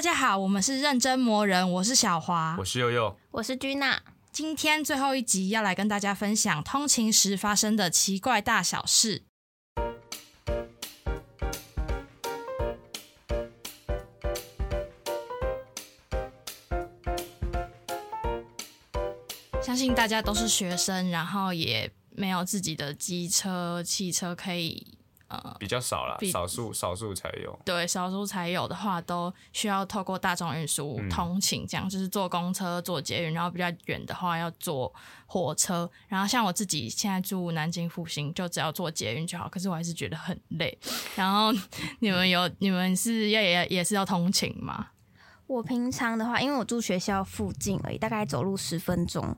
[0.00, 4.00] 大家好，我们是认真磨人，我是小华，我是悠悠，我是君娜。
[4.32, 9.24] 今天最后一集要来跟大家分享通勤时发生的奇怪大小事。
[19.62, 24.99] 相信大家都是学生，然后也没有自己的机车、汽车可以。
[25.30, 27.56] 呃，比较少了，少数少数才有。
[27.64, 34.92] 对，少数才有的话，都需要透过大众运输通勤，这样就是坐公车、坐捷运，然后比较远的话要坐
[35.26, 35.88] 火车。
[36.08, 39.48] 然后像我自己现在住南京复兴，就只要坐捷运就好。
[39.48, 40.76] 可是我还是觉得很累。
[41.14, 41.52] 然后
[42.00, 44.88] 你们有你们是要也也是要通勤吗？
[45.46, 49.36] 我平常的话，因为我住学校附近而已，大概走路十分钟。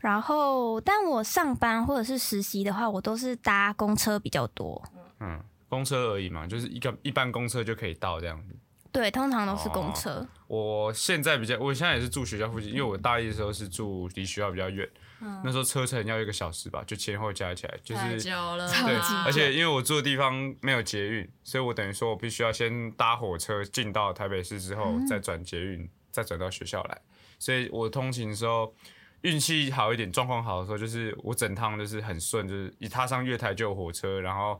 [0.00, 4.80] 然后，但我上班或者是实习的话，我都是搭公车比较多。
[5.20, 8.56] 嗯，公车而已嘛，就是一个一般公车就可以到这样子。
[8.90, 10.26] 对，通常都是公车。
[10.46, 14.88] 我现在比较，我现在也是住学校附近，因为我大一的时候是住离学校比较远，
[15.20, 18.66] 嗯那时候车程要一个小时吧，就前后加起来就是太久了。
[18.66, 26.98] 对，而且因为我住的地方没有捷运，所以我等于说我必须要先搭火车进到台北市之后，再转捷运，再转到学校来。
[27.38, 28.74] 所以我通勤的时候
[29.20, 34.58] 运气好一点，状况好的时候，就是我整趟就是很顺，就是一踏上月台就有火车，然后。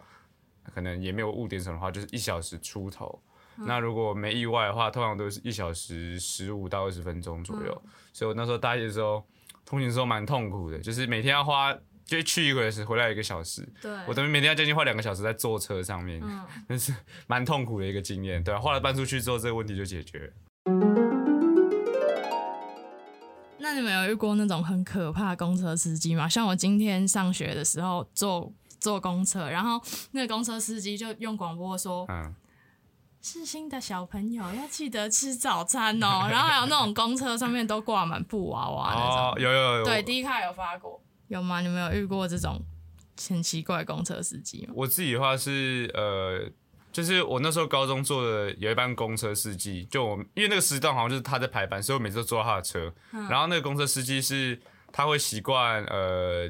[0.74, 3.20] 可能也没有误点什么的话，就是一小时出头。
[3.66, 7.82] 那如果没意外的话，通常都是一小时十五到二十分钟左右。
[8.12, 9.26] 所以我那时候大一的时候，
[9.64, 13.68] 通勤的时候蛮痛苦的，就是每天要花，就去一个小时，回来一个小时。
[13.82, 16.22] 对，我等于每天要将近花两个小时在坐车上面，
[16.68, 16.94] 那是
[17.26, 18.40] 蛮痛苦的一个经验。
[18.44, 20.32] 对，后来搬出去之后，这个问题就解决。
[23.58, 26.28] 那你们有遇过那种很可怕公车司机吗？
[26.28, 28.52] 像我今天上学的时候坐。
[28.80, 29.80] 坐公车，然后
[30.12, 32.34] 那个公车司机就用广播说：“嗯，
[33.20, 36.26] 是新的小朋友要记得吃早餐哦。
[36.30, 41.60] ”然后还有那种公车上面都挂满布娃娃那种，有有有，对，第一卡有发过，有吗？
[41.60, 42.62] 你们有遇过这种
[43.28, 44.74] 很奇怪公车司机吗？
[44.76, 46.48] 我自己的话是呃，
[46.92, 52.92] 就是我那时候高中坐的有一班公车司机，就我因为那个时段好像就是他在排班，所以我每次都坐他的车。
[53.28, 54.60] 然后那个公车司机是
[54.92, 56.48] 他会习惯呃。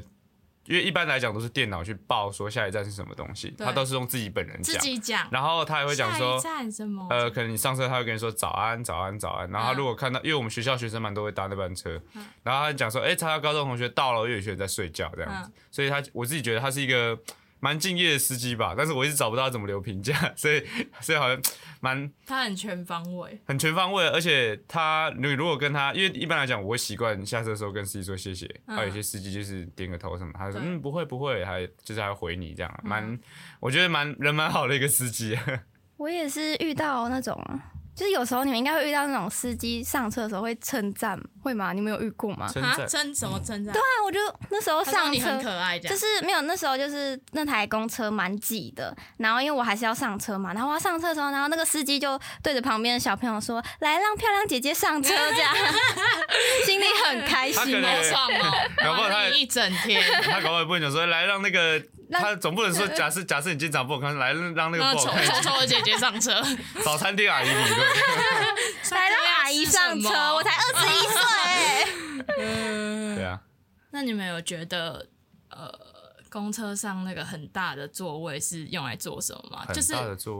[0.69, 11.99] 因为一般来讲都是电脑去报说下一站是什么东西，他都是用自己本人讲，自己讲，然后他也会讲说下一站什么，呃，可能你上车他会跟你说早安早安早安，然后他如果看到，因为我们学校学生蛮多会搭那班车，
[12.43, 17.19] 然后他讲说，哎，他的高中同学到了，又有学生在睡觉这样子，所以他我自己觉得他是一个。
[17.59, 20.63] 蛮敬业的司机吧，但是我一直找不到怎么留评价，所以
[21.01, 21.41] 所以好像
[21.81, 33.19] 蛮他很全方位，很全方位，而且他你如果跟他，因为一般来讲我会习惯下车的时候跟司机说谢谢，还有些司机就是点个头什么，他说嗯不会不会，还就是还回你这样，蛮
[33.59, 35.37] 我觉得蛮人蛮好的一个司机。
[35.97, 37.37] 我也是遇到那种。
[37.99, 41.73] 就是有时候你们应该会遇到那种司机上车的时候会称赞，会吗？
[41.73, 42.47] 你们有遇过吗？
[42.47, 43.73] 称称什么称赞？
[43.73, 44.17] 对啊，我就
[44.49, 55.53] 那时候上车很可爱，就是没有那时候就是那台公车蛮挤的，然后因为我还是要上车嘛，然后我要上车的时候，然后那个司机就对着旁边的小朋友说：“来让漂亮姐姐上车。”这样
[56.65, 58.69] 心里很开心，好爽哦！
[58.81, 66.41] 搞不好他一整天，他搞不好不会讲说：“来让那个。”他总不能说，假设假设你今天长不好看，来让那个不好看丑丑的姐姐上车，
[66.83, 67.69] 早餐店阿姨理论，
[68.91, 72.25] 来让阿姨上车，我才二十一岁。
[73.15, 73.39] 对啊。
[73.91, 75.07] 那你们有觉得，
[75.49, 75.71] 呃，
[76.29, 79.65] 公车上那个很大的座位是用来做什么吗？
[79.73, 79.93] 就是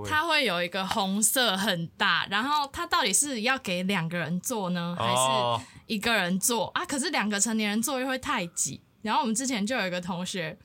[0.10, 6.84] 它会有一个红色很大，然后它到底是要给两个人坐呢，还是一个人坐啊？
[6.86, 8.82] 可是两个成年人座又会太挤。
[9.02, 10.58] 然后我们之前就有一个同学。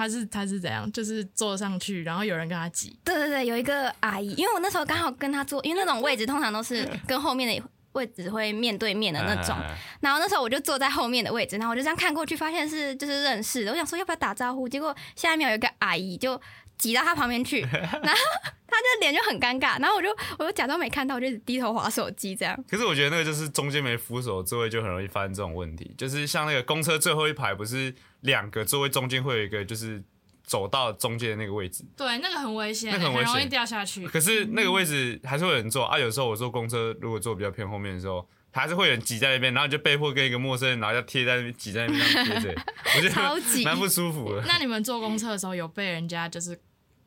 [0.00, 0.90] 他是他是怎样？
[0.92, 2.98] 就是坐上去，然后有人跟他挤。
[3.04, 7.62] 对对对，有一个阿姨，因为我那时候刚好跟他坐，因为那种位置通常都是跟后面的
[7.92, 9.54] 位置会面对面的那种。
[10.00, 13.72] 然后那时候我就坐在后面的位置，然后我就这样看过去，发现是就是认识的。
[13.72, 16.40] 我想说要不要打招呼，结果下一秒有一个阿姨就
[16.78, 19.80] 挤到他旁边去， 然后他就脸就很尴尬。
[19.80, 20.08] 然后我就
[20.38, 22.64] 我就假装没看到，我就低头划手机这样。
[22.68, 25.94] 可是我觉得那个就是中间没扶手座位，就很容易发生这种问题。
[25.96, 27.94] 就是像那个公车最后一排不是。
[28.22, 30.04] 两个座位中间会有一个，就是
[30.44, 31.82] 走到中间的那个位置。
[31.96, 34.06] 对，那个很危险，那很危险，容易掉下去。
[34.06, 35.98] 可是那个位置还是会有人坐啊。
[35.98, 42.54] 有时候我坐公车，如果坐比较偏后面的时候，还是会有人挤在那边，然后就被迫跟一个陌生人，然后要贴在那边，挤在那边贴着，
[42.94, 44.42] 我觉得蛮不舒服的。
[44.46, 46.60] 那你们坐公车的时候有被人家就是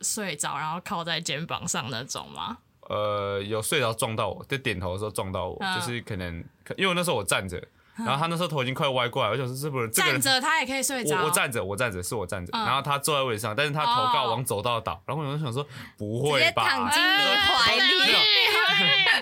[0.04, 2.58] 睡着，然后靠在肩膀上那种吗？
[2.90, 6.44] 呃，有睡着撞到我，在点头的时候撞到我，就是可能
[6.76, 7.64] 因为那时候我站着。
[7.96, 11.16] 然后他那时候头已经快歪过来，我想说这不能站着他也可以睡着。
[11.20, 12.52] 我我站着，我站着，是我站着。
[12.52, 15.00] 然后他坐在位置上，但是他头刚好往走道倒。
[15.06, 15.64] 然后我就想说
[15.96, 16.68] 不会吧？
[16.68, 17.84] 躺进你怀里。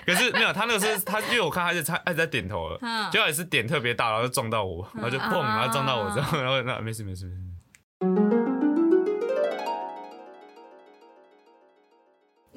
[0.06, 2.80] 可是没有，他那个是他，因为我看他就他一直在点头了，
[3.12, 7.51] 结果也是点特别大，然后就撞到我，然后就砰，然后撞到我之后，然后那没事没事没事。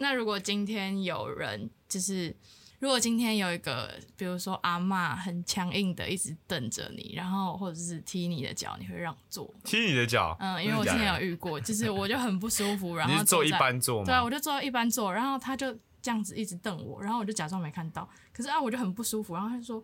[0.04, 2.36] 那如果今天有人就是。
[2.80, 9.48] 如果今天有一个，比如说阿妈很强硬的一直瞪着你，然后或者是踢你的脚，你会让座？
[9.64, 10.36] 踢你的脚？
[10.38, 14.04] 嗯，因为我之前有遇过，就是我就很不舒服， 然后坐一般坐吗？
[14.04, 15.72] 对啊，我就坐一般坐，然后他就
[16.02, 19.82] 这样子一直瞪我，然后我就假装没看到，可是啊，我就很不舒服，然后他就说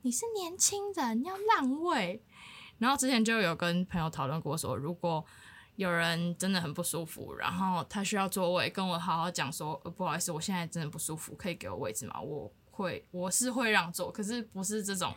[0.00, 2.22] 你是年轻人要让位，
[2.78, 5.22] 然后之前就有跟朋友讨论过说，如果。
[5.76, 12.20] 有人真的很不舒服，然后他需要座位，跟我好好讲说，呃，不好意思，我现在真的不舒服，可以给我位置吗？
[12.20, 15.14] 我会，我是会让座，可是不是这种，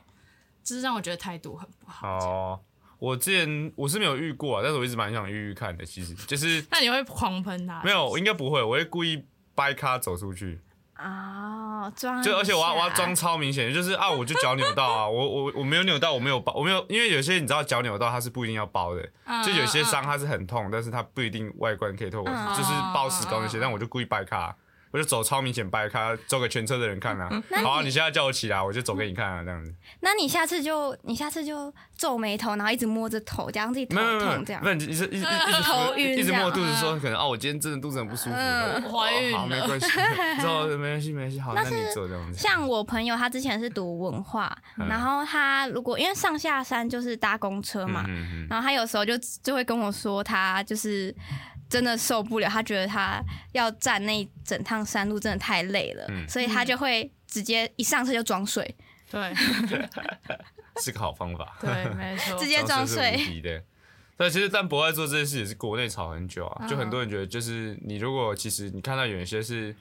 [0.64, 2.08] 就是让我觉得态度很不好。
[2.20, 2.60] 哦，
[3.00, 6.66] 我之前我是没有遇过，但是我一直蛮想遇遇看的，其实就是。
[6.72, 7.82] 那你会狂喷他？
[7.84, 10.62] 没有，应该不会，我会故意掰咖走出去。
[11.04, 19.04] 啊，装就而且我要我要装超明显，就是啊，我就脚扭到啊， 我我我没有扭到，我没有包，我没有，因为有些你知道脚扭到它是不一定要包的，
[19.46, 24.56] 就有些伤它是很痛，但是它不一定外观可以透过，就是包石膏那些，但我就故意掰卡。
[24.94, 27.28] 我就走超明显掰开，走给全车的人看啊！
[27.64, 29.74] 好啊，你现在叫我起来，我就走给你看啊，这样子。
[30.02, 34.62] 那你下次就你下次就皱眉头，然后一直摸着头，假装自己头痛这样。
[34.62, 35.20] 不是，一直一直一
[35.52, 38.36] 直头晕，一直摸肚子，说可能哦，我今天真的肚子很不舒服。
[38.92, 39.36] 怀孕。
[39.36, 39.88] 好，没关系，
[40.40, 41.40] 走， 没关系，没关系。
[41.40, 42.38] 好，那你做这样子。
[42.38, 48.06] 像我朋友，他之前是读文化，然后他如果因为上下山就是搭公车嘛，
[48.48, 51.16] 然后他有时候就就会跟我说，他就是。
[51.74, 53.20] 真的受不了，他觉得他
[53.52, 58.64] 要站那一整趟山路真的太累了，所以他就会直接一上车就装睡。
[59.10, 59.34] 对，
[60.80, 61.58] 是个好方法。
[61.60, 63.18] 对，没错，直接装睡。
[63.42, 63.64] 的。
[64.16, 69.76] 对，其实但博爱做这件事也是国内吵很久啊，就很多人觉得，就是你如果其实你看到有一些是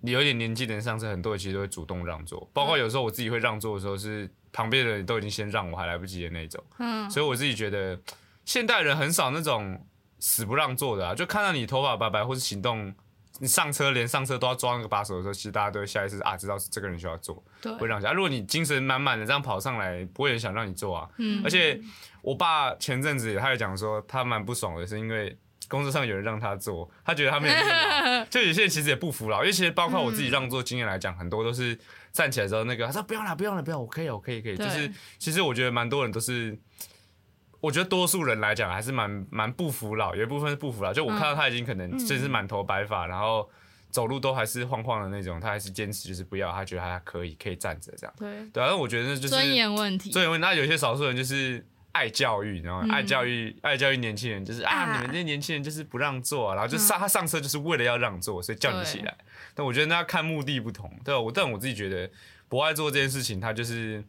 [0.00, 6.64] 你有点年纪的人上车，很多人其实都会主动让座，包括有时候我自己会让座的时候，是旁边的人都已经先让我，还来不及的那种。
[6.78, 8.00] 嗯，所以我自己觉得
[8.46, 9.84] 现代人很少那种。
[10.20, 12.92] 死不让座的啊，就看到你头发白白或是行动，
[13.40, 17.42] 你上车连上车都要抓那个把手的时候，其实大家都会下意识啊，知道是这个人需要坐，
[17.78, 18.12] 会让下。
[18.12, 21.08] 如果你精神满满的这样跑上来，不会想让你坐啊。
[21.18, 21.40] 嗯。
[21.44, 21.80] 而且
[22.22, 25.36] 我爸前阵子他也讲说，他蛮不爽的，是因为
[25.68, 27.54] 工作上有人让他坐，他觉得他没有
[28.28, 31.78] 就有些人其实也不服老，因为其实包括我自己让座经验来讲，很多都是
[32.10, 34.56] 站起来之后那个他说不用了，不用了，不用，我可以，我可以，可以。
[34.56, 36.58] 就是其实我觉得蛮多人都是。
[37.60, 40.92] 我觉得多数人来讲还是蛮蛮不服老，有一部分是不服老。
[40.92, 43.50] 就我看到他已经可能真是满头白发，然后
[43.90, 48.14] 走路都还是晃晃的那种，他还是坚持就是不要，他觉得他可以可以站着这样。
[48.16, 50.10] 对对啊，那我觉得就是尊严问题。
[50.10, 50.46] 尊严问题。
[50.46, 59.16] 那有些少数人就是爱教育，然后爱教育爱教育年轻人，就是啊，你们这些年轻人就是不让座，然后就上他上车就是为了要让座，所以叫你起来。
[59.52, 60.88] 但我觉得那要看目的不同。
[61.04, 62.08] 对我但我自己觉得
[62.48, 64.04] 不爱做这件事情，他就是。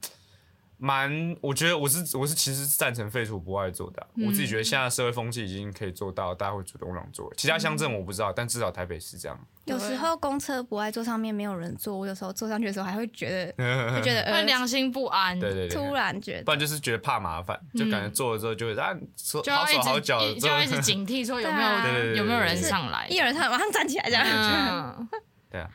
[0.82, 4.08] 蛮，我觉得我是我是其实赞成废除不爱做的。
[4.26, 7.32] 我自己觉得现在社会风气已经可以做到，大家会主动让座。
[7.36, 9.38] 其他乡镇我不知道，但至少台北是这样。
[9.66, 15.38] 有时候公车不爱坐上面没有人坐，我有时候坐上去的时候还会觉得， 会觉得会良心不安。
[15.38, 18.96] 对对对，突然觉得，不然就是觉得怕麻烦，就感觉坐了之后就会啊，
[19.54, 25.08] 好手好脚，就要 一直警惕说有没有有没有人上来，一有人上来马上站起来这样。
[25.52, 25.70] 对啊。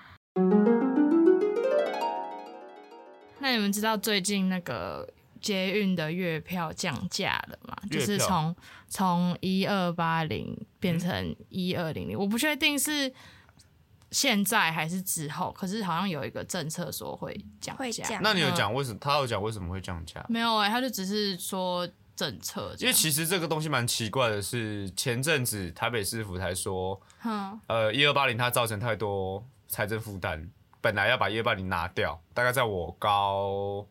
[3.44, 5.06] 那你们知道最近那个
[5.38, 7.76] 捷运的月票降价了吗？
[7.90, 8.56] 就是从
[8.88, 13.12] 从一二八零变成一二零零，我不确定是
[14.10, 18.18] 现在还是之后，可是好像有一个政策说会降价。
[18.22, 18.98] 那你有讲为什么？
[18.98, 20.24] 他有讲为什么会降价？
[20.30, 22.74] 没有哎，他就只是说政策。
[22.78, 26.98] 因为其实这个东西蛮奇怪的，是前阵子台北市府才说，
[27.66, 30.50] 呃，一二八零它造成太多财政负担。
[30.84, 33.86] 本来要把一二八零拿掉，大概在我高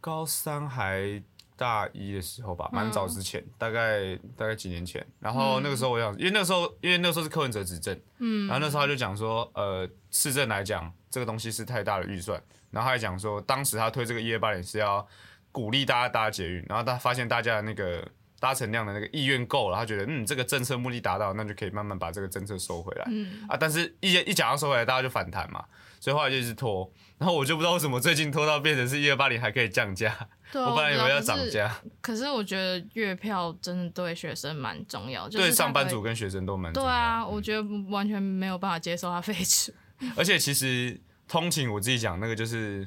[0.00, 1.22] 高三还
[1.56, 5.06] 大一的时候吧，蛮早之前，大概大概几年前。
[5.20, 15.06] 然后那个时候我想，因为那时候因为那时候是柯文哲执政，嗯，然后那时候他就讲说，呃，市政来讲这个东西是太大的预算，然后他还讲说，当时他推这个一二八零是要
[15.52, 18.04] 鼓励大家搭捷运，然后他发现大家的那个。
[18.38, 23.04] 搭乘量的那个意愿够了，他觉得嗯，这个政策目的达到，那就可以慢慢把这个政策收回来。
[23.10, 25.64] 嗯啊，但是一一讲要收回来，大家就反弹嘛，
[26.00, 26.90] 所以后来就一直拖。
[27.18, 30.14] 然后我就不知道为什么最近拖到变成是一二八零还可以降价，
[30.52, 31.74] 我本来以为要涨价。
[32.02, 36.88] 可是我觉得月票真的对学生蛮重要，对上班族跟学生都蛮重要。
[36.88, 39.72] 对啊，我觉得完全没有办法接受它废除。
[40.14, 42.86] 而且其实通勤我自己讲那个就是。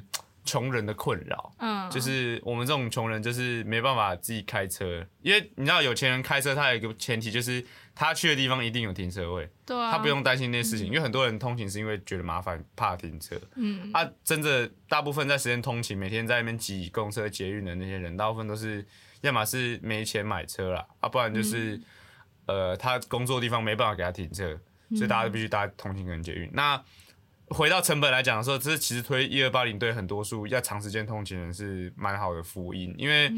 [0.50, 1.52] 穷人的困扰。
[1.58, 7.64] 嗯，就是我们这种穷人，就是没办法自己开车，因为你知道有钱人开车，他有一个前提就是
[7.94, 10.88] 他去的地方一定有停车位，对，他不用担心那些事情。
[10.88, 13.40] 因为很多人通勤是因为觉得麻烦，怕停车。
[13.54, 18.84] 嗯，啊，真的大部分在时间通勤，每天在那边挤公车、捷运的那些人，大部分都是
[19.20, 21.80] 要么是没钱买车啦，啊，不然就是
[22.46, 24.58] 呃，他工作地方没办法给他停车，
[24.96, 26.50] 所以大家都必须搭通勤跟捷运。
[26.52, 26.82] 那
[27.50, 33.30] 回到成本来讲的时候，这其实推一二八零对很多数要长时间通勤人是蛮好的福音，因为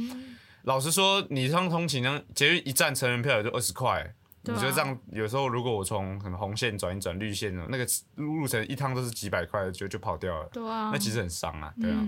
[0.62, 12.06] 老实说，你上通勤呢，捷运一站成人票也就二十块，你觉得这样有时候如果我从什么红线转一转绿线呢，那个路程一趟都是几百块，就就跑掉了，对啊，那其实很伤啊，对啊。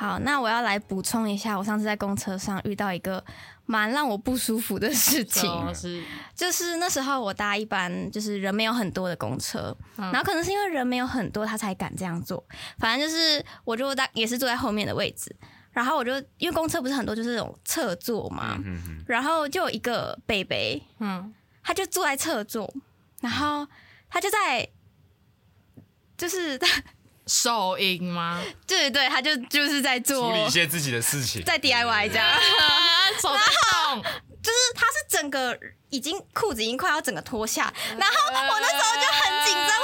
[0.00, 3.22] 好，那我要来补充一下，我上次在公车上遇到一个
[3.66, 5.46] 蛮让我不舒服的事情，
[6.34, 12.42] 就是那时候我搭一班就是人没有很多的公车，然后可能是因为人没有很多，他才敢这样做。
[12.78, 15.36] 反正就是我就搭也是坐在后面的位置，
[15.70, 18.58] 然后我就因为公车不是很多就是那种侧座嘛，
[19.06, 21.30] 然后就有一个北北，嗯，
[21.62, 22.72] 他就坐在侧座，
[23.20, 23.68] 然后
[24.08, 24.66] 他就在
[26.16, 26.66] 就是在。
[27.30, 28.42] 手淫吗？
[28.66, 32.28] 对对，他就就是在做处理一些自己的事情，在 DIY 这样，
[33.22, 33.40] 手在
[33.94, 34.02] 动，
[34.42, 35.56] 就是他是整个
[35.90, 39.79] 已经裤子已经快要整个脱下，然后我那时候就很紧张，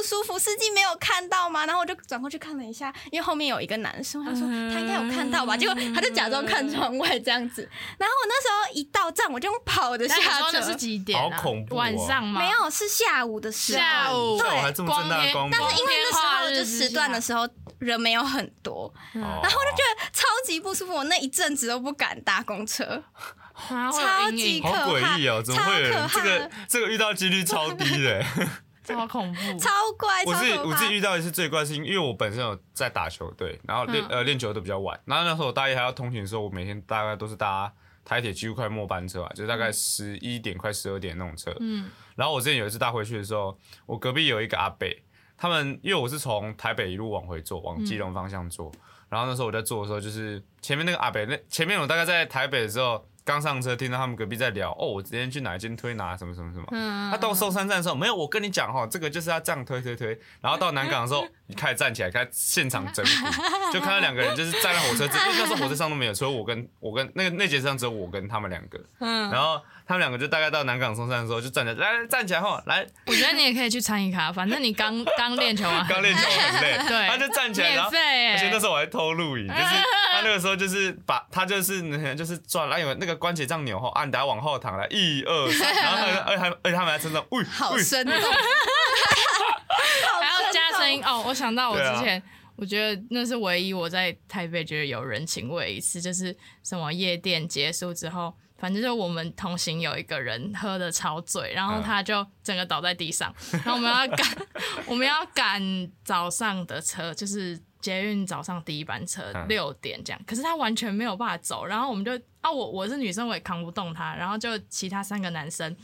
[0.00, 1.66] 不舒服，司机没有看到吗？
[1.66, 10.16] 然后我就转过去看了一下，因为后面有一个男生，他说他应该有看到吧，结果他就假装看窗外这样子，然后我那时候一到站我就用跑的下
[10.50, 11.20] 车，是几点？
[11.20, 12.40] 好恐怖，晚上吗？
[12.40, 17.46] 没有，是下午的时候，下午对，光天，但是因为那时候就时段的时候
[17.78, 23.04] 人没有很多，然后我就觉得超级不舒服，我那一阵子都不敢搭公车。
[23.68, 25.42] 超级可怕，好诡异哦！
[25.42, 26.50] 怎么会有这个？
[26.66, 28.24] 这个遇到几率超低的，
[28.82, 30.24] 超恐怖，超怪。
[30.24, 34.98] 我自己我自己遇到一次最怪的事情，因为我本身有在打球队，然后练呃练球都比较晚。
[35.04, 37.72] 然后那时候我大一还要通勤的时候，我每天大概都是搭
[38.04, 41.54] 台铁几乎快末班车啊，就大概十一点快十二点那种车。
[41.60, 41.90] 嗯。
[42.16, 43.56] 然后我之前有一次搭回去的时候，
[43.86, 44.88] 我隔壁有一个阿伯，
[45.36, 48.72] 他们因为我是从台北一路往回坐，往基隆方向坐。
[49.08, 53.04] 然后那时候我在坐的时候，就是前面那个阿北，那前面我大概在台北的时候。
[53.30, 56.66] 刚上车，听到他们隔壁在聊，哦，我今天去哪一间推拿什么什么什么。
[57.12, 60.18] 他到寿山站的时候，没有，我跟你讲哈，这个就是要这样推推推。
[60.40, 68.78] 然后到南港的时候，你开始站起来，开始现场整蛊， 就看到两个人就是站在火车，因为那时候火车上都没有，除了我跟我跟那个那节上只有我跟他们两个。
[69.00, 69.60] 嗯，然后。
[69.86, 72.86] 他们两个就大概到南港松山的时候，就站起来，来站起来后来。
[73.06, 76.78] 我觉得你也可以去参与卡，反正你刚刚练球啊，刚练球 很累。
[76.86, 77.90] 对，他就站起来，然后。
[77.90, 79.60] 而且那时候我还偷录影，就是
[80.12, 90.19] 他那个时候就是把他就是就是转，然后那个关节这样扭后，按，大家往后躺来，一二三，然后而还而且他们还真的，喂，好深哦， 还要加
[90.80, 91.22] 声音 哦。
[91.26, 92.22] 我想到我之前，
[92.56, 98.34] 我觉得那是唯一我在台北觉得有人情味一次，就是什么夜店结束之后。
[98.58, 104.26] 反正就我们同行有一个人喝的超醉，然后他就整个倒在地上，然后我们要赶
[104.84, 115.74] 我们要赶早上的车，就是捷运早上第一班车六点这样，可是他完全没有办法走，然后我们就啊我我是女生我也扛不动他，然后就其他三个男生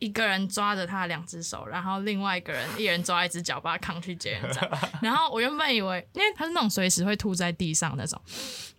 [0.00, 4.68] 一个人抓着他的两只手，然后另外一个人一人抓一只脚把他扛去捷运站，
[5.00, 8.20] 然后我原本以为因为他是那种随时会吐在地上那种，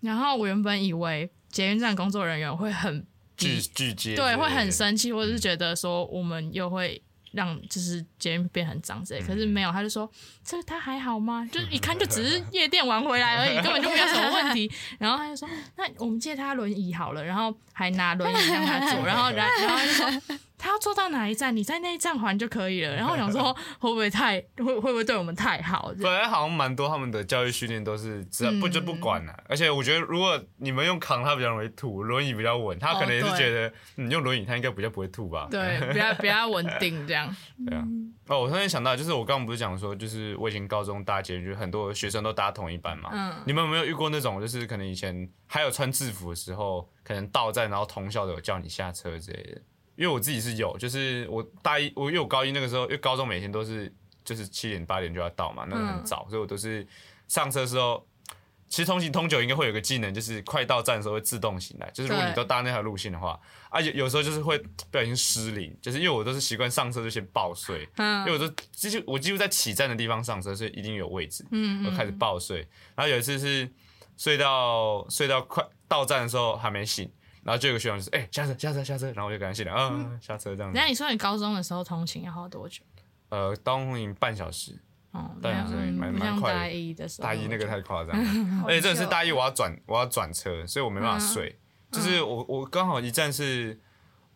[0.02, 3.08] 然后我原本以为捷运站工作人员会很。
[3.38, 7.02] 拒拒接，对，会很生气，或者是觉得说我们又会
[7.32, 10.08] 让就是捷运变很脏之类，可是没有，他就说
[10.46, 11.50] 这他还好吗？
[11.52, 14.72] 就 一看就只是夜店玩回来而已，根本就没有什么问题。
[15.00, 20.38] 然后他就说那我们借他轮椅好了，然后还拿轮椅让他坐，然后然然后就说。
[20.62, 21.56] 他要坐到哪一站？
[21.56, 22.94] 你在那一站还就可以了。
[22.96, 25.92] 然后我想说，会不会太会会不会对我们太好？
[26.00, 29.34] 本来好像蛮多他们的教育训练都是只不就不管了。
[29.50, 35.48] 而且我觉得，如果你们用扛，他比较容易吐；轮椅比较稳，他可能也是觉得你用轮椅，他应该比较不会吐吧？
[35.50, 37.36] 对，比较比较稳定这样。
[37.66, 37.84] 对啊。
[38.28, 43.10] 哦，我突然想到，就是我刚刚不是讲说，就是我以前高中搭捷运，就很多学生都搭同一班嘛。
[43.12, 43.34] 嗯。
[43.48, 49.62] 你们有没有遇过那种，就是可能以前还有穿制服的时候，可能到站然后同校的有叫你下车之类的？
[50.02, 53.94] 因为我自己是有，就是我大一，我因为我高一那个时候，因为高中每天都是
[54.26, 56.88] 就是七点八点就要到嘛，那个很早，所以我都是
[57.28, 58.04] 上车时候，
[58.68, 63.40] 其实通行通久应该会有个技能，就是快到站的时候会自动醒来，就是如果你都搭那条路线的话，
[63.70, 71.46] 而且有时候就是会不小心失灵，就是因为我都是习惯上车就先抱睡，因为我都几乎我几乎在起站的地方上车，所以一定有位置，
[71.86, 73.72] 我开始抱睡，然后有一次是
[74.18, 77.08] 睡到睡到快到站的时候还没醒。
[77.44, 80.78] 然后就有个学长就是，哎，下车，下车，下车，然后我就赶紧醒了，啊，下车这样子。
[80.78, 82.84] 那你说你高中的时候通勤要花多久？
[83.30, 84.78] 呃，通勤半小时。
[85.12, 86.60] 哦，大学生蛮蛮快的。
[86.60, 91.60] 大一的时候，大一那个太 夸张了，而且真的是大一我要转我要转车，所以我没办法睡。
[91.92, 93.78] 就是我我刚好一站是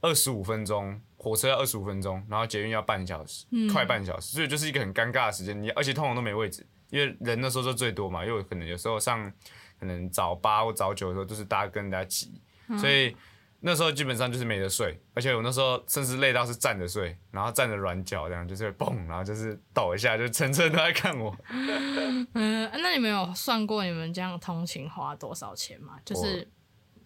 [0.02, 5.64] 二十五分钟，火车要二十五分钟，然后捷运要半小时，快半小时，所以就是一个很尴尬的时间。
[5.64, 9.32] 你而且通常都没位置，因为人那时候就最多嘛，因为可能有时候上
[9.80, 12.42] 可能早八或早九的时候，都是大家跟人家挤，
[12.78, 13.16] 所以。
[13.62, 21.36] 那时候基本上就是没得睡，而且我那时候甚至累到是站着睡，然后站着软脚这样，就是蹦，然后就是抖一下，就全程都在看我。
[21.50, 25.98] 嗯，那你们有算过你们这样通勤花多少钱吗？
[26.06, 26.48] 就是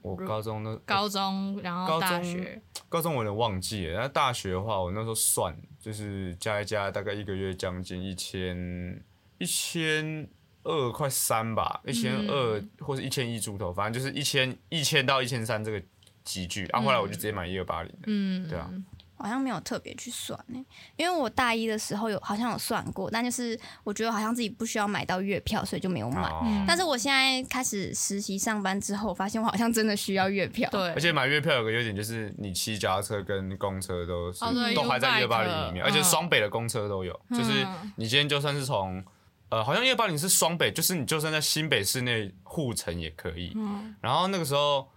[0.01, 4.01] 我高中的高中，然后大学，高中我有点忘记了。
[4.01, 9.01] 那大学的话，我那时候算就是加一加，大概一个月将近一千
[9.37, 10.27] 一千
[10.63, 15.81] 二快三吧，一千二或者一千一出头，反正就是一千一千到一千三这个。
[16.25, 18.69] 几句啊，后后来我就直接买一二八零的，嗯，对啊，
[19.15, 20.63] 好像没有特别去算呢，
[20.95, 26.29] 因为我大一的时候有好像有算过，但就是我觉得好像自己不需要买到月票，所以就没有买。
[26.67, 30.69] 但是我现在开始实习上班之后，发现我好像真的需要月票。
[30.69, 34.41] 对，而且买月票有个优点就是你骑脚踏车跟公车都是
[34.75, 39.03] 都还在一二八零里面，而且双北的公车都有，就是你今天就算是从
[39.49, 43.51] 呃，好像一二八零是双北，就是你就算在新北市内护城也可以。
[43.55, 44.89] 嗯，然后那个时候。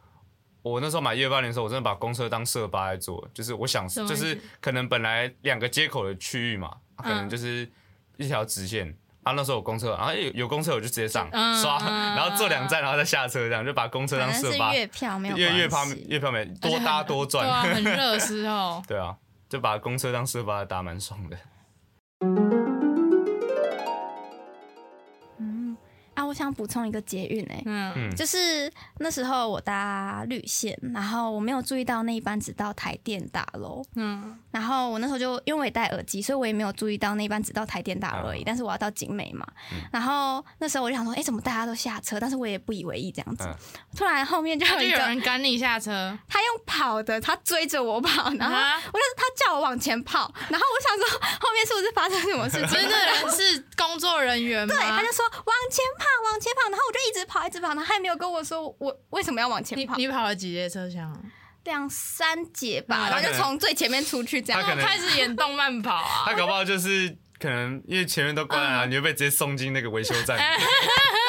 [0.65, 7.69] 我那时候买一二八零的时候，我真的把公车当社巴来坐，就是我想，就是可能本来两个接口的区域嘛，可能就是
[8.17, 9.33] 一条直线啊。
[9.33, 11.29] 那时候有公车，然后有有公车我就直接上
[11.61, 11.81] 刷，
[12.15, 14.73] 然后坐两站，然后再下车，这样就把公车当社巴。
[14.73, 18.81] 月票没有月月票月票没多搭多赚，很热时候。
[18.87, 19.17] 对啊，
[19.49, 21.37] 就把公车当社巴搭蛮爽的。
[26.33, 38.43] 我想补充一个捷运诶，嗯，就是那时候我搭绿线，然后我没有注意到那一班只到台电大楼，嗯，然后我那时候就因为我也戴耳机，所以我也没有注意到那一班只到台电大楼而已。
[38.45, 39.47] 但是我要到景美嘛，
[39.93, 42.19] 然后那时候我就想说，哎，怎么大家都下车？
[42.19, 43.47] 但是我也不以为意这样子。
[43.95, 52.69] 突然后面就有有人赶你下车，他用跑的，他追着我跑，然后我就他叫我往前跑，然后我想说后面是不是发生什么事情？
[52.69, 54.75] 真的人是工作人员吗？
[54.75, 56.07] 对，他就说往前跑。
[56.31, 59.97] 往前跑，然后我就一直跑，一直跑，他还没有跟我说我为什么要往前跑。
[59.97, 61.15] 你跑了几节车厢？
[61.65, 66.25] 两三节吧，然后就从最前面出去，这样开始演动漫跑啊。
[66.27, 70.37] 他搞不好就是可能因为前面都关了，你会被直接送进那个维修站。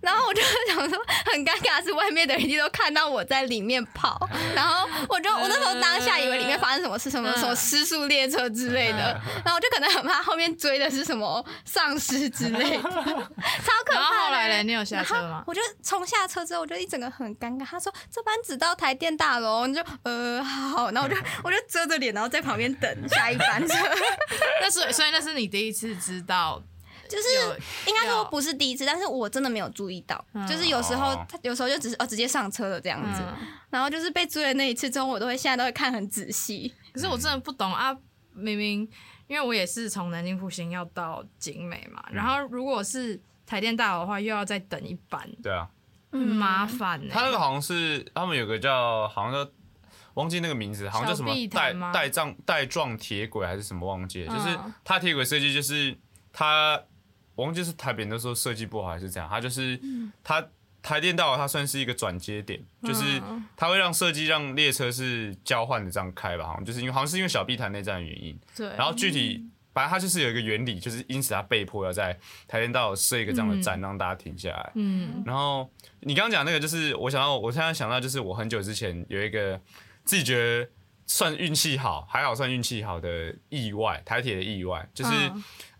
[0.00, 14.00] 然后我就想说，很尴尬，是外面的人都看到我在里面跑， 然后我就我那时候当下以为里面发生什么事，什么什么失速列车之类的，然后我就可能很怕后面追的是什么丧尸之类的， 超可怕。
[14.00, 15.44] 然后来嘞，你有下车吗？
[15.46, 17.66] 我就从下车之后，我就一整个很尴尬。
[17.66, 23.74] 他说这班只到台电大楼，你就呃好，然后我就 我就遮着脸，然后在旁边等下一班车。
[24.62, 26.62] 那是所以那是你第一次知道。
[27.10, 27.28] 就是
[27.86, 30.24] 应该说不是第一次，但是我真的没有注意到。
[30.48, 33.20] 就是有时候他有时候就只是哦直接上车了这样子，
[33.68, 36.72] 然后就是被追的那一次之后，我都会现在都会看很仔细。
[36.92, 37.92] 可是我真的不懂啊，
[38.32, 38.88] 明明
[39.26, 45.28] 因为我也是从南京复兴要到景美嘛，然后如果是台电大楼的话，又要再等一班。
[45.42, 45.68] 对啊，
[46.12, 47.00] 很麻烦。
[47.08, 49.50] 他那个好像是他们有个叫好像叫
[50.14, 55.98] 忘记那个名字，好像叫什么带带状带状铁轨还是什么忘记了，就是它铁轨设计就是
[56.32, 56.80] 它。
[57.40, 59.80] 我忘记是台北那时候设计不好还是怎样，它就是
[60.22, 60.46] 它
[60.82, 63.20] 台电道它算是一个转接点，就是
[63.56, 68.38] 它会让设计让列车是交换的这样开吧，好像就是因为好像是因为小碧潭内站的原因。
[68.54, 68.68] 对。
[68.76, 72.12] 然后具体反正它就是有一个原理，就是因此它被迫要在
[72.46, 74.72] 台电道设一个这样的站，让大家停下来。
[74.74, 75.22] 嗯。
[75.24, 79.58] 然后你刚刚讲那个，就是我想到，我现在想到就是我很久之前有一个
[80.04, 80.68] 自己觉得
[81.12, 85.10] 算运气好，还好算运气好的意外，台铁的意外，就是。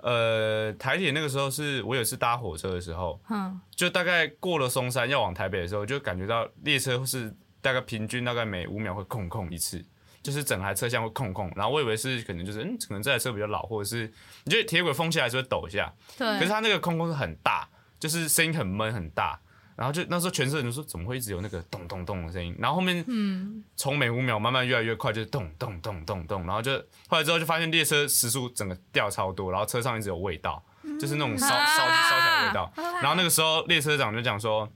[0.03, 9.85] 呃，台铁那个时候是我有次搭火车的时候，嗯，就大概过了松山要往台北的时候，就感觉到列车是大概平均大概每五秒会空空一次，
[10.23, 11.53] 就是整台车厢会空空。
[11.55, 14.11] 然后我以为是可能就是嗯，可能这台车比较老，或者是
[14.45, 16.27] 你觉得铁轨封起来是会抖一下，对。
[16.39, 19.39] 可是它那个空空是很大，就是声音很闷很大。
[19.81, 22.55] 然后就那时候全车人都说怎么会一直有那个咚咚咚的声音？
[22.59, 26.45] 然后后面嗯从每五秒慢慢越来越快，就是咚咚咚咚咚。
[26.45, 26.77] 然后就
[27.09, 30.63] 后来之后就发现列车时速整个掉超多，然后车上一直有味道，
[31.01, 32.71] 就是那种烧烧烧起来的味道。
[33.01, 34.71] 然后那个时候列车长就讲说，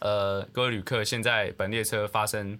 [0.00, 2.58] 呃，各位旅客，现在本列车发生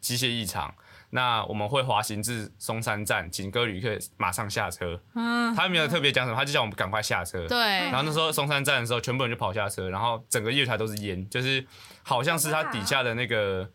[0.00, 0.72] 机械异常。
[1.16, 5.00] 那我们会滑行至松山站，请各位旅客马上下车。
[5.14, 7.48] 嗯，他没有特别讲什么，他就叫我们赶快下车。
[7.48, 7.58] 对。
[7.58, 11.64] 然后那时候松山站的时候，全部人就跑下车，然后整个月台都是烟，就是
[12.02, 13.66] 好像是它底下的那个，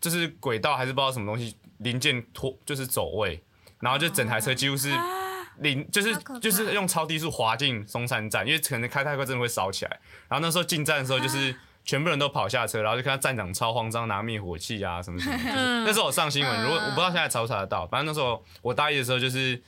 [0.00, 3.44] 就是轨道还是不知道什么东西零件脱，就是走位，
[3.80, 4.90] 然后就整台车几乎是
[5.58, 10.00] 零就是就是用超低速滑进松山站，因为可能开太快真的会烧起来。
[10.28, 15.36] 然后那时候进站的时候，就是全部人都跑下车，然后就看到站长超慌张，拿灭火器啊什么什么。
[15.86, 19.62] 那时候我上新闻，如果我不知道现在查不查得到，反正那时候我大一的时候就是，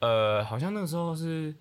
[0.00, 1.54] 呃，好像那个时候是。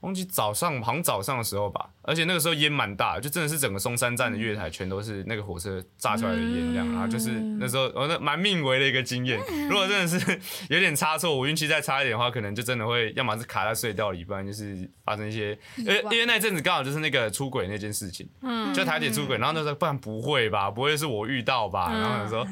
[0.00, 9.38] 忘记早上，好像早上的时候吧，而且那个时候烟蛮大，就真的是整个松山站的月台全都是那个火车炸出来的烟这样，然后就是那时候我那蛮命为的一个经验。
[9.68, 21.92] 如果真的是有点差错，我运气再差一点的话，可能就真的会要么是卡在隧道里，不然就是发生一些，因为因为那阵子刚好就是那个出轨那件事情，嗯，就台铁出轨，然后那时候不然不会吧，不会是我遇到吧？
[21.92, 22.46] 然后有时候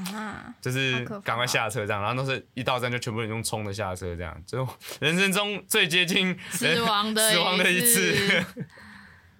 [0.60, 4.68] 就是赶快下车这样，然后都是一到站就全部人用冲的下车这样，就
[5.00, 7.37] 人生中最接近死亡的。
[7.38, 8.44] 死亡的一次，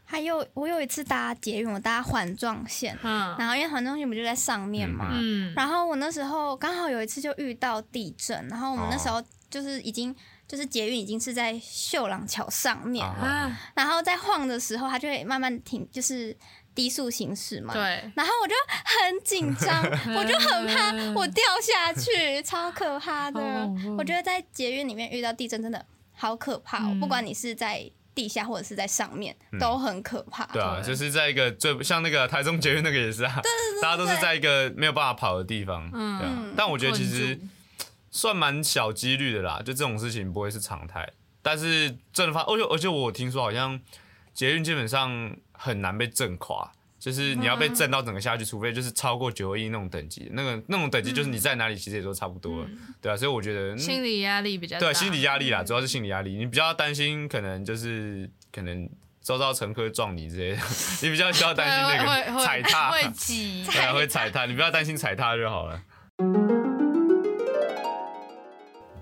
[0.04, 10.14] 还有我有一次搭捷运，我搭环状线，嗯，然后因为环状线不就在上面嘛，嗯，然后我那时候刚好有一次就遇到地震，然后我们那时候就是已经
[10.46, 16.34] 就是捷运已经是在秀朗桥上面了，然后在晃的时候，它就会慢慢停，就是
[16.74, 19.84] 低速行驶嘛，对，然后我就很紧张，
[20.16, 23.40] 我就很怕我掉下去，超可怕的，
[23.98, 25.84] 我觉得在捷运里面遇到地震真的。
[26.18, 26.84] 好可怕！
[26.84, 26.96] 哦！
[27.00, 30.44] 不管你是在地下或者是在上面，都很可怕。
[30.46, 33.40] 对啊，就是在一个最像那个台中捷运那个也是啊，
[33.80, 35.88] 大家都是在一个没有办法跑的地方。
[35.94, 37.38] 嗯，但我觉得其实
[38.10, 41.08] 算蛮小几率的啦，就这种事情不会是常态。
[41.40, 43.80] 但是真的发，而且而且我听说好像
[44.34, 46.72] 捷运基本上很难被震垮。
[46.98, 52.68] 就是你要被震到整个下去，除非就是超过九二一那种等级，那个那种等级就是你在哪里其实也都差不多了，
[53.00, 58.88] 对啊，所以我觉得心理压力比较对心理压力啦，主要是心理压力，你比较担心可能就是可能
[59.22, 60.62] 周遭乘客撞你之类的，
[61.02, 66.57] 你比较需要担心那个 踩踏会挤，对，会踩踏，你不要担心踩踏就好了。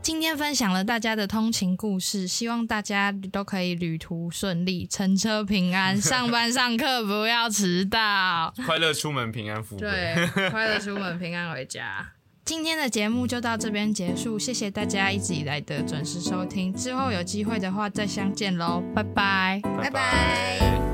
[0.06, 9.90] 今天分享了大家的通勤故事，希望大家都可以旅途顺利，乘车平安，上班上课不要迟到， 快乐出门，平安富贵。
[9.90, 12.12] 对，快乐出门，平安回家。
[12.44, 20.85] 今天的节目就到这边结束，谢谢大家一直以来的准时收听，之后有机会的话再相见喽，拜拜，拜拜。